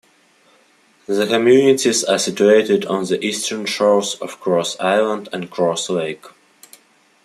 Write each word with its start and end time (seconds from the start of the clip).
The 1.05 1.27
communities 1.27 2.03
are 2.03 2.17
situated 2.17 2.87
on 2.87 3.03
the 3.05 3.23
eastern 3.23 3.67
shores 3.67 4.15
of 4.15 4.39
Cross 4.39 4.79
Island 4.79 5.29
and 5.31 5.51
Cross 5.51 5.91
Lake. 5.91 6.25